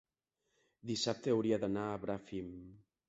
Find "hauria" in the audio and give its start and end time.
1.35-1.59